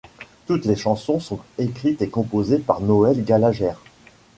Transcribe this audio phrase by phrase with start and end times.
[0.47, 3.73] Toutes les chansons sont écrites et composées par Noel Gallagher.